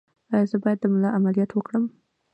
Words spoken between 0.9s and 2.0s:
ملا عملیات وکړم؟